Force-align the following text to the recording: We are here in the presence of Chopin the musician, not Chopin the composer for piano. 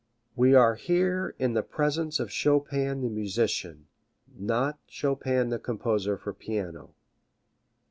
We 0.35 0.55
are 0.55 0.73
here 0.73 1.35
in 1.37 1.53
the 1.53 1.61
presence 1.61 2.19
of 2.19 2.31
Chopin 2.31 3.01
the 3.01 3.07
musician, 3.11 3.85
not 4.35 4.79
Chopin 4.87 5.49
the 5.49 5.59
composer 5.59 6.17
for 6.17 6.33
piano. 6.33 6.95